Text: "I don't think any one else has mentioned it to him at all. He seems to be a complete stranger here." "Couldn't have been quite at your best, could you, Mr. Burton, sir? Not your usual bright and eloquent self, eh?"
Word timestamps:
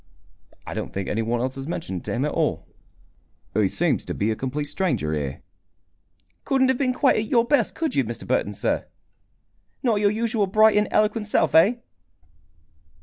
"I 0.65 0.73
don't 0.73 0.91
think 0.91 1.07
any 1.07 1.21
one 1.21 1.41
else 1.41 1.53
has 1.53 1.67
mentioned 1.67 2.01
it 2.01 2.03
to 2.05 2.13
him 2.15 2.25
at 2.25 2.31
all. 2.31 2.65
He 3.53 3.67
seems 3.69 4.03
to 4.05 4.15
be 4.15 4.31
a 4.31 4.35
complete 4.35 4.63
stranger 4.63 5.13
here." 5.13 5.43
"Couldn't 6.43 6.69
have 6.69 6.77
been 6.79 6.91
quite 6.91 7.17
at 7.17 7.27
your 7.27 7.45
best, 7.45 7.75
could 7.75 7.93
you, 7.93 8.03
Mr. 8.03 8.25
Burton, 8.25 8.53
sir? 8.55 8.87
Not 9.83 9.99
your 10.01 10.09
usual 10.09 10.47
bright 10.47 10.75
and 10.75 10.87
eloquent 10.89 11.27
self, 11.27 11.53
eh?" 11.53 11.75